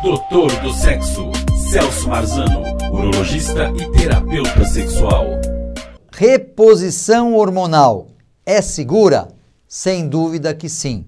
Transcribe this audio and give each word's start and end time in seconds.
Doutor 0.00 0.52
do 0.60 0.72
Sexo, 0.72 1.32
Celso 1.72 2.08
Marzano, 2.08 2.62
urologista 2.92 3.68
e 3.76 3.90
terapeuta 3.90 4.64
sexual. 4.64 5.26
Reposição 6.12 7.34
hormonal 7.34 8.06
é 8.46 8.62
segura? 8.62 9.26
Sem 9.66 10.08
dúvida 10.08 10.54
que 10.54 10.68
sim. 10.68 11.04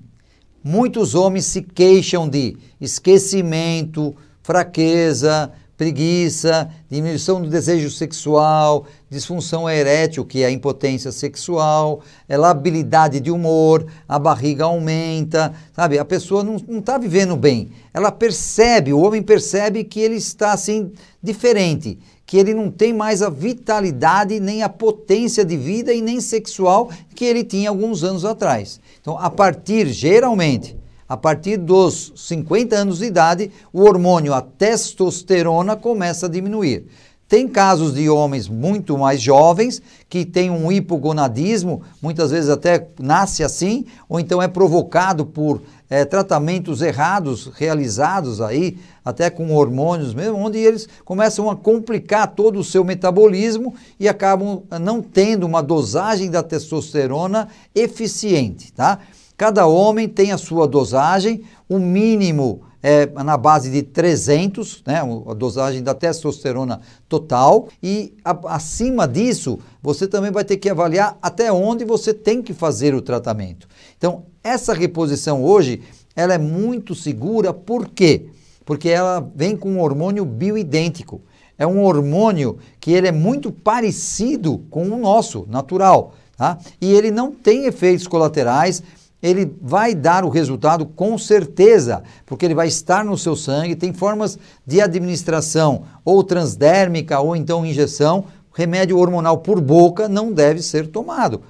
Muitos 0.62 1.14
homens 1.14 1.44
se 1.44 1.62
queixam 1.62 2.28
de 2.28 2.56
esquecimento, 2.80 4.12
fraqueza, 4.42 5.52
preguiça, 5.80 6.70
diminuição 6.90 7.40
do 7.40 7.48
desejo 7.48 7.88
sexual, 7.88 8.84
disfunção 9.08 9.66
erétil, 9.66 10.26
que 10.26 10.42
é 10.42 10.44
a 10.44 10.50
impotência 10.50 11.10
sexual, 11.10 12.02
é 12.28 12.36
labilidade 12.36 13.18
de 13.18 13.30
humor, 13.30 13.86
a 14.06 14.18
barriga 14.18 14.64
aumenta, 14.64 15.54
sabe? 15.74 15.98
A 15.98 16.04
pessoa 16.04 16.44
não 16.44 16.56
está 16.80 16.98
vivendo 16.98 17.34
bem. 17.34 17.70
Ela 17.94 18.12
percebe, 18.12 18.92
o 18.92 19.00
homem 19.00 19.22
percebe 19.22 19.82
que 19.82 20.00
ele 20.00 20.16
está 20.16 20.52
assim 20.52 20.92
diferente, 21.22 21.98
que 22.26 22.36
ele 22.36 22.52
não 22.52 22.70
tem 22.70 22.92
mais 22.92 23.22
a 23.22 23.30
vitalidade, 23.30 24.38
nem 24.38 24.62
a 24.62 24.68
potência 24.68 25.46
de 25.46 25.56
vida 25.56 25.94
e 25.94 26.02
nem 26.02 26.20
sexual 26.20 26.90
que 27.14 27.24
ele 27.24 27.42
tinha 27.42 27.70
alguns 27.70 28.04
anos 28.04 28.26
atrás. 28.26 28.78
Então, 29.00 29.16
a 29.18 29.30
partir, 29.30 29.86
geralmente, 29.86 30.76
a 31.10 31.16
partir 31.16 31.56
dos 31.56 32.12
50 32.14 32.76
anos 32.76 33.00
de 33.00 33.06
idade, 33.06 33.50
o 33.72 33.82
hormônio, 33.82 34.32
a 34.32 34.40
testosterona, 34.40 35.74
começa 35.74 36.26
a 36.26 36.28
diminuir. 36.28 36.86
Tem 37.28 37.48
casos 37.48 37.94
de 37.94 38.08
homens 38.08 38.48
muito 38.48 38.96
mais 38.96 39.20
jovens 39.20 39.82
que 40.08 40.24
têm 40.24 40.50
um 40.50 40.70
hipogonadismo, 40.70 41.82
muitas 42.00 42.30
vezes 42.30 42.48
até 42.48 42.86
nasce 43.00 43.42
assim, 43.42 43.86
ou 44.08 44.20
então 44.20 44.40
é 44.40 44.46
provocado 44.46 45.26
por 45.26 45.60
é, 45.88 46.04
tratamentos 46.04 46.80
errados 46.80 47.50
realizados 47.56 48.40
aí, 48.40 48.78
até 49.04 49.28
com 49.28 49.52
hormônios 49.52 50.14
mesmo, 50.14 50.38
onde 50.38 50.58
eles 50.58 50.88
começam 51.04 51.50
a 51.50 51.56
complicar 51.56 52.28
todo 52.36 52.60
o 52.60 52.64
seu 52.64 52.84
metabolismo 52.84 53.74
e 53.98 54.08
acabam 54.08 54.62
não 54.80 55.02
tendo 55.02 55.44
uma 55.44 55.60
dosagem 55.60 56.30
da 56.30 56.42
testosterona 56.44 57.48
eficiente, 57.74 58.72
tá? 58.72 59.00
Cada 59.40 59.66
homem 59.66 60.06
tem 60.06 60.32
a 60.32 60.36
sua 60.36 60.68
dosagem, 60.68 61.44
o 61.66 61.78
mínimo 61.78 62.60
é 62.82 63.06
na 63.06 63.38
base 63.38 63.70
de 63.70 63.82
300, 63.82 64.82
né, 64.86 65.00
a 65.00 65.32
dosagem 65.32 65.82
da 65.82 65.94
testosterona 65.94 66.82
total, 67.08 67.68
e 67.82 68.12
a, 68.22 68.38
acima 68.54 69.08
disso, 69.08 69.58
você 69.82 70.06
também 70.06 70.30
vai 70.30 70.44
ter 70.44 70.58
que 70.58 70.68
avaliar 70.68 71.16
até 71.22 71.50
onde 71.50 71.86
você 71.86 72.12
tem 72.12 72.42
que 72.42 72.52
fazer 72.52 72.94
o 72.94 73.00
tratamento. 73.00 73.66
Então, 73.96 74.24
essa 74.44 74.74
reposição 74.74 75.42
hoje, 75.42 75.80
ela 76.14 76.34
é 76.34 76.38
muito 76.38 76.94
segura, 76.94 77.54
por 77.54 77.88
quê? 77.88 78.26
Porque 78.66 78.90
ela 78.90 79.26
vem 79.34 79.56
com 79.56 79.70
um 79.70 79.80
hormônio 79.80 80.26
bioidêntico. 80.26 81.22
É 81.56 81.66
um 81.66 81.82
hormônio 81.82 82.58
que 82.78 82.92
ele 82.92 83.08
é 83.08 83.12
muito 83.12 83.50
parecido 83.50 84.58
com 84.68 84.86
o 84.86 84.98
nosso, 84.98 85.46
natural, 85.48 86.12
tá? 86.36 86.58
E 86.78 86.92
ele 86.92 87.10
não 87.10 87.32
tem 87.32 87.64
efeitos 87.64 88.06
colaterais, 88.06 88.82
ele 89.22 89.54
vai 89.60 89.94
dar 89.94 90.24
o 90.24 90.28
resultado 90.28 90.86
com 90.86 91.18
certeza, 91.18 92.02
porque 92.24 92.44
ele 92.44 92.54
vai 92.54 92.68
estar 92.68 93.04
no 93.04 93.18
seu 93.18 93.36
sangue, 93.36 93.76
tem 93.76 93.92
formas 93.92 94.38
de 94.66 94.80
administração 94.80 95.82
ou 96.04 96.24
transdérmica 96.24 97.20
ou 97.20 97.36
então 97.36 97.66
injeção, 97.66 98.24
remédio 98.52 98.98
hormonal 98.98 99.38
por 99.38 99.60
boca 99.60 100.08
não 100.08 100.32
deve 100.32 100.62
ser 100.62 100.88
tomado. 100.88 101.42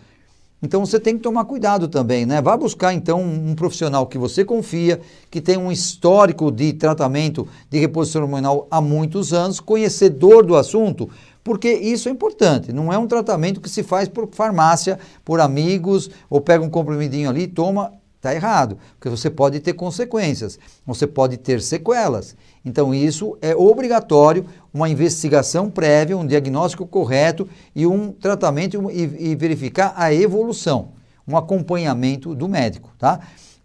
Então 0.62 0.84
você 0.84 1.00
tem 1.00 1.16
que 1.16 1.22
tomar 1.22 1.46
cuidado 1.46 1.88
também, 1.88 2.26
né? 2.26 2.42
Vá 2.42 2.54
buscar 2.54 2.92
então 2.92 3.22
um 3.22 3.54
profissional 3.54 4.06
que 4.06 4.18
você 4.18 4.44
confia, 4.44 5.00
que 5.30 5.40
tem 5.40 5.56
um 5.56 5.72
histórico 5.72 6.50
de 6.52 6.74
tratamento 6.74 7.48
de 7.70 7.78
reposição 7.78 8.22
hormonal 8.22 8.68
há 8.70 8.78
muitos 8.78 9.32
anos, 9.32 9.58
conhecedor 9.58 10.44
do 10.44 10.54
assunto, 10.54 11.08
porque 11.42 11.72
isso 11.72 12.08
é 12.08 12.12
importante. 12.12 12.72
Não 12.72 12.92
é 12.92 12.98
um 12.98 13.06
tratamento 13.06 13.60
que 13.60 13.68
se 13.68 13.82
faz 13.82 14.08
por 14.08 14.28
farmácia, 14.32 14.98
por 15.24 15.40
amigos, 15.40 16.10
ou 16.28 16.40
pega 16.40 16.64
um 16.64 16.70
comprimidinho 16.70 17.28
ali 17.28 17.42
e 17.42 17.48
toma. 17.48 17.92
Está 18.16 18.34
errado, 18.34 18.76
porque 18.98 19.08
você 19.08 19.30
pode 19.30 19.60
ter 19.60 19.72
consequências, 19.72 20.58
você 20.84 21.06
pode 21.06 21.38
ter 21.38 21.62
sequelas. 21.62 22.36
Então, 22.62 22.94
isso 22.94 23.38
é 23.40 23.56
obrigatório, 23.56 24.44
uma 24.74 24.90
investigação 24.90 25.70
prévia, 25.70 26.18
um 26.18 26.26
diagnóstico 26.26 26.86
correto 26.86 27.48
e 27.74 27.86
um 27.86 28.12
tratamento 28.12 28.90
e, 28.90 29.30
e 29.30 29.34
verificar 29.34 29.94
a 29.96 30.12
evolução, 30.12 30.90
um 31.26 31.34
acompanhamento 31.34 32.34
do 32.34 32.46
médico. 32.46 32.90
Tá? 32.98 33.20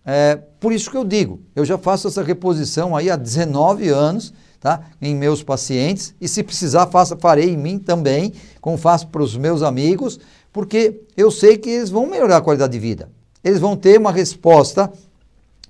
É, 0.06 0.40
por 0.58 0.72
isso 0.72 0.90
que 0.90 0.96
eu 0.96 1.04
digo, 1.04 1.42
eu 1.54 1.66
já 1.66 1.78
faço 1.78 2.08
essa 2.08 2.24
reposição 2.24 2.96
aí 2.96 3.10
há 3.10 3.18
19 3.18 3.90
anos 3.90 4.34
tá? 4.66 4.82
em 5.00 5.14
meus 5.16 5.44
pacientes 5.44 6.16
e 6.20 6.28
se 6.28 6.42
precisar 6.42 6.88
faça, 6.88 7.16
farei 7.16 7.52
em 7.52 7.58
mim 7.58 7.78
também, 7.78 8.34
como 8.60 8.78
faço 8.78 9.10
para 9.10 9.22
os 9.22 9.38
meus 9.38 9.62
amigos, 9.62 10.20
porque 10.52 11.02
eu 11.16 11.30
sei 11.30 11.56
que 11.56 11.70
eles 11.70 11.92
vão 11.92 12.08
melhorar 12.08 12.38
a 12.38 12.42
qualidade 12.42 12.74
de 12.74 12.80
vida. 12.80 13.08
Eles 13.44 13.60
vão 13.60 13.78
ter 13.78 14.00
uma 14.00 14.12
resposta 14.12 14.92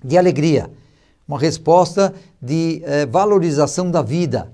de 0.02 0.18
alegria, 0.18 0.72
uma 1.28 1.38
resposta 1.38 2.14
de 2.42 2.82
eh, 2.86 3.06
valorização 3.06 3.92
da 3.92 4.02
vida, 4.02 4.50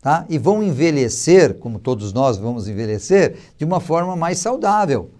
tá? 0.00 0.24
E 0.28 0.38
vão 0.38 0.62
envelhecer, 0.62 1.54
como 1.54 1.80
todos 1.80 2.12
nós 2.12 2.38
vamos 2.38 2.68
envelhecer, 2.68 3.38
de 3.58 3.64
uma 3.64 3.80
forma 3.80 4.14
mais 4.14 4.38
saudável. 4.38 5.10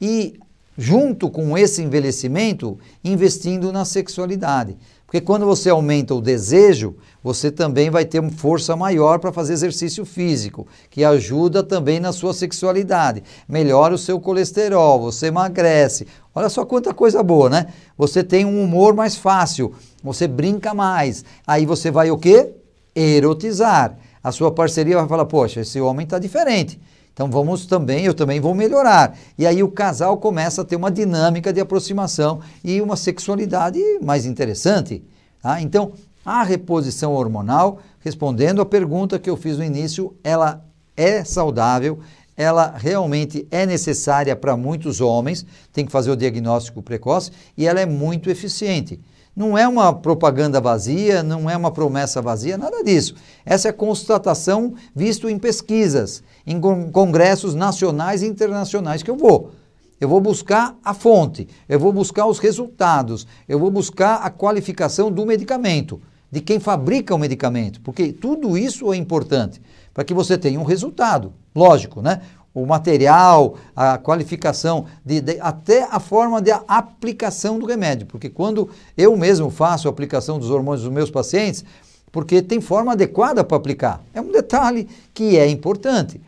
E 0.00 0.38
junto 0.78 1.28
com 1.28 1.58
esse 1.58 1.82
envelhecimento, 1.82 2.78
investindo 3.02 3.72
na 3.72 3.84
sexualidade. 3.84 4.76
Porque 5.12 5.26
quando 5.26 5.44
você 5.44 5.68
aumenta 5.68 6.14
o 6.14 6.22
desejo, 6.22 6.96
você 7.22 7.50
também 7.50 7.90
vai 7.90 8.02
ter 8.02 8.26
força 8.30 8.74
maior 8.74 9.18
para 9.18 9.30
fazer 9.30 9.52
exercício 9.52 10.06
físico, 10.06 10.66
que 10.88 11.04
ajuda 11.04 11.62
também 11.62 12.00
na 12.00 12.12
sua 12.12 12.32
sexualidade. 12.32 13.22
Melhora 13.46 13.94
o 13.94 13.98
seu 13.98 14.18
colesterol, 14.18 14.98
você 14.98 15.26
emagrece. 15.26 16.06
Olha 16.34 16.48
só 16.48 16.64
quanta 16.64 16.94
coisa 16.94 17.22
boa, 17.22 17.50
né? 17.50 17.66
Você 17.98 18.24
tem 18.24 18.46
um 18.46 18.64
humor 18.64 18.94
mais 18.94 19.14
fácil, 19.14 19.74
você 20.02 20.26
brinca 20.26 20.72
mais. 20.72 21.26
Aí 21.46 21.66
você 21.66 21.90
vai 21.90 22.10
o 22.10 22.16
quê? 22.16 22.48
Erotizar. 22.96 23.98
A 24.24 24.32
sua 24.32 24.50
parceria 24.50 24.96
vai 24.96 25.06
falar: 25.06 25.26
"Poxa, 25.26 25.60
esse 25.60 25.78
homem 25.78 26.04
está 26.04 26.18
diferente". 26.18 26.80
Então 27.12 27.30
vamos 27.30 27.66
também, 27.66 28.04
eu 28.04 28.14
também 28.14 28.40
vou 28.40 28.54
melhorar. 28.54 29.16
E 29.38 29.46
aí 29.46 29.62
o 29.62 29.70
casal 29.70 30.16
começa 30.16 30.62
a 30.62 30.64
ter 30.64 30.76
uma 30.76 30.90
dinâmica 30.90 31.52
de 31.52 31.60
aproximação 31.60 32.40
e 32.64 32.80
uma 32.80 32.96
sexualidade 32.96 33.78
mais 34.02 34.24
interessante. 34.24 35.04
Tá? 35.42 35.60
Então, 35.60 35.92
a 36.24 36.42
reposição 36.42 37.12
hormonal, 37.12 37.80
respondendo 38.00 38.62
à 38.62 38.66
pergunta 38.66 39.18
que 39.18 39.28
eu 39.28 39.36
fiz 39.36 39.58
no 39.58 39.64
início, 39.64 40.16
ela 40.24 40.64
é 40.96 41.24
saudável, 41.24 41.98
ela 42.36 42.74
realmente 42.76 43.46
é 43.50 43.66
necessária 43.66 44.34
para 44.34 44.56
muitos 44.56 45.00
homens, 45.00 45.44
tem 45.72 45.84
que 45.84 45.92
fazer 45.92 46.10
o 46.10 46.16
diagnóstico 46.16 46.82
precoce 46.82 47.30
e 47.56 47.66
ela 47.66 47.80
é 47.80 47.86
muito 47.86 48.30
eficiente. 48.30 48.98
Não 49.34 49.56
é 49.56 49.66
uma 49.66 49.94
propaganda 49.94 50.60
vazia, 50.60 51.22
não 51.22 51.48
é 51.48 51.56
uma 51.56 51.70
promessa 51.70 52.20
vazia, 52.20 52.58
nada 52.58 52.84
disso. 52.84 53.14
Essa 53.46 53.68
é 53.68 53.72
constatação 53.72 54.74
visto 54.94 55.28
em 55.28 55.38
pesquisas, 55.38 56.22
em 56.46 56.60
congressos 56.90 57.54
nacionais 57.54 58.22
e 58.22 58.26
internacionais 58.26 59.02
que 59.02 59.10
eu 59.10 59.16
vou. 59.16 59.52
Eu 59.98 60.08
vou 60.08 60.20
buscar 60.20 60.76
a 60.84 60.92
fonte, 60.92 61.48
eu 61.68 61.78
vou 61.78 61.92
buscar 61.92 62.26
os 62.26 62.38
resultados, 62.38 63.26
eu 63.48 63.58
vou 63.58 63.70
buscar 63.70 64.16
a 64.16 64.28
qualificação 64.28 65.10
do 65.10 65.24
medicamento, 65.24 66.02
de 66.30 66.40
quem 66.40 66.58
fabrica 66.58 67.14
o 67.14 67.18
medicamento, 67.18 67.80
porque 67.80 68.12
tudo 68.12 68.58
isso 68.58 68.92
é 68.92 68.96
importante 68.96 69.62
para 69.94 70.04
que 70.04 70.12
você 70.12 70.36
tenha 70.36 70.58
um 70.58 70.64
resultado, 70.64 71.32
lógico, 71.54 72.02
né? 72.02 72.20
O 72.54 72.66
material, 72.66 73.56
a 73.74 73.96
qualificação, 73.98 74.86
de, 75.04 75.20
de, 75.20 75.40
até 75.40 75.84
a 75.90 75.98
forma 75.98 76.40
de 76.40 76.50
aplicação 76.68 77.58
do 77.58 77.66
remédio. 77.66 78.06
Porque 78.06 78.28
quando 78.28 78.68
eu 78.96 79.16
mesmo 79.16 79.50
faço 79.50 79.88
a 79.88 79.90
aplicação 79.90 80.38
dos 80.38 80.50
hormônios 80.50 80.82
dos 80.82 80.92
meus 80.92 81.10
pacientes, 81.10 81.64
porque 82.10 82.42
tem 82.42 82.60
forma 82.60 82.92
adequada 82.92 83.42
para 83.42 83.56
aplicar. 83.56 84.02
É 84.12 84.20
um 84.20 84.30
detalhe 84.30 84.86
que 85.14 85.38
é 85.38 85.48
importante. 85.48 86.20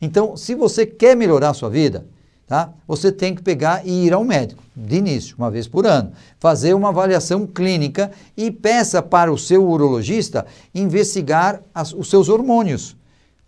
Então, 0.00 0.36
se 0.36 0.54
você 0.54 0.86
quer 0.86 1.16
melhorar 1.16 1.50
a 1.50 1.54
sua 1.54 1.68
vida, 1.68 2.06
tá? 2.46 2.72
Você 2.86 3.10
tem 3.10 3.34
que 3.34 3.42
pegar 3.42 3.86
e 3.86 4.06
ir 4.06 4.12
ao 4.12 4.24
médico, 4.24 4.62
de 4.74 4.96
início, 4.96 5.34
uma 5.36 5.50
vez 5.50 5.66
por 5.66 5.86
ano, 5.86 6.12
fazer 6.38 6.74
uma 6.74 6.90
avaliação 6.90 7.46
clínica 7.46 8.10
e 8.36 8.50
peça 8.50 9.02
para 9.02 9.32
o 9.32 9.38
seu 9.38 9.68
urologista 9.68 10.46
investigar 10.74 11.60
as, 11.74 11.92
os 11.92 12.08
seus 12.08 12.28
hormônios 12.28 12.96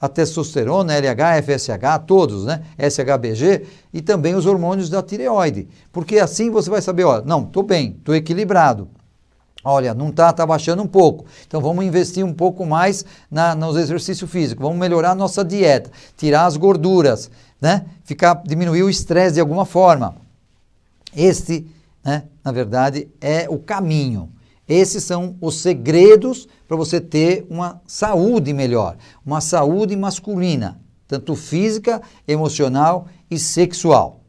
a 0.00 0.08
testosterona, 0.08 0.94
LH, 0.94 1.43
FSH, 1.43 2.05
todos, 2.06 2.44
né? 2.44 2.62
SHBG 2.79 3.67
e 3.93 4.02
também 4.02 4.35
os 4.35 4.46
hormônios 4.46 4.91
da 4.91 5.02
tireoide. 5.02 5.69
Porque 5.93 6.19
assim 6.19 6.50
você 6.50 6.69
vai 6.69 6.82
saber, 6.82 7.05
ó, 7.05 7.23
não, 7.23 7.44
estou 7.44 7.62
bem, 7.62 7.96
estou 7.99 8.14
equilibrado. 8.14 8.88
Olha, 9.64 9.94
não 9.94 10.11
está, 10.11 10.29
está 10.29 10.44
baixando 10.44 10.82
um 10.82 10.87
pouco. 10.87 11.25
Então 11.46 11.61
vamos 11.61 11.85
investir 11.85 12.23
um 12.23 12.35
pouco 12.35 12.67
mais 12.67 13.05
na, 13.31 13.55
nos 13.55 13.76
exercícios 13.76 14.31
físicos, 14.31 14.62
vamos 14.62 14.79
melhorar 14.79 15.12
a 15.12 15.14
nossa 15.14 15.43
dieta, 15.43 15.91
tirar 16.17 16.44
as 16.44 16.56
gorduras, 16.58 17.31
né? 17.58 17.87
Ficar, 18.05 18.43
diminuir 18.44 18.82
o 18.82 18.90
estresse 18.90 19.35
de 19.35 19.40
alguma 19.40 19.64
forma. 19.64 20.17
Este, 21.17 21.67
né, 22.05 22.25
na 22.44 22.52
verdade, 22.52 23.08
é 23.20 23.47
o 23.49 23.58
caminho. 23.58 24.29
Esses 24.69 25.05
são 25.05 25.37
os 25.40 25.61
segredos 25.61 26.49
para 26.66 26.76
você 26.76 27.00
ter 27.00 27.46
uma 27.50 27.81
saúde 27.87 28.52
melhor, 28.52 28.96
uma 29.25 29.40
saúde 29.40 29.94
masculina, 29.94 30.81
tanto 31.06 31.34
física, 31.34 32.00
emocional 32.26 33.06
e 33.31 33.38
sexual. 33.38 34.20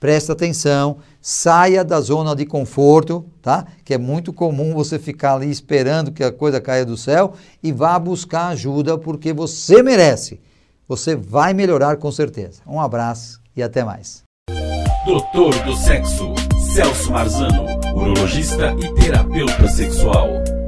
Presta 0.00 0.32
atenção, 0.32 0.96
saia 1.20 1.84
da 1.84 2.00
zona 2.00 2.34
de 2.34 2.44
conforto, 2.44 3.24
tá? 3.40 3.64
Que 3.84 3.94
é 3.94 3.98
muito 3.98 4.32
comum 4.32 4.74
você 4.74 4.98
ficar 4.98 5.34
ali 5.34 5.48
esperando 5.48 6.10
que 6.10 6.24
a 6.24 6.32
coisa 6.32 6.60
caia 6.60 6.84
do 6.84 6.96
céu 6.96 7.34
e 7.62 7.70
vá 7.70 7.96
buscar 8.00 8.48
ajuda 8.48 8.98
porque 8.98 9.32
você 9.32 9.80
merece. 9.80 10.40
Você 10.88 11.14
vai 11.14 11.54
melhorar 11.54 11.98
com 11.98 12.10
certeza. 12.10 12.62
Um 12.66 12.80
abraço 12.80 13.40
e 13.56 13.62
até 13.62 13.84
mais. 13.84 14.24
Doutor 15.06 15.54
do 15.64 15.76
Sexo, 15.76 16.34
Celso 16.74 17.12
Marzano, 17.12 17.66
urologista 17.94 18.74
e 18.80 18.92
terapeuta 18.94 19.68
sexual. 19.68 20.61